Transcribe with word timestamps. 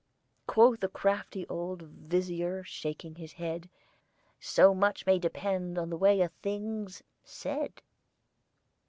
Quoth 0.47 0.79
the 0.79 0.87
crafty 0.87 1.47
old 1.47 1.83
Vizier, 1.83 2.63
shaking 2.63 3.13
his 3.13 3.33
head, 3.33 3.69
"So 4.39 4.73
much 4.73 5.05
may 5.05 5.19
depend 5.19 5.77
on 5.77 5.91
the 5.91 5.95
way 5.95 6.21
a 6.21 6.29
thing's 6.41 7.03
said!" 7.23 7.83